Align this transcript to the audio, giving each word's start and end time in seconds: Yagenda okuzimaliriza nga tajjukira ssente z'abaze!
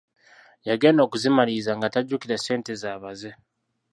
Yagenda 0.69 1.01
okuzimaliriza 1.03 1.71
nga 1.77 1.87
tajjukira 1.93 2.37
ssente 2.39 2.71
z'abaze! 2.81 3.31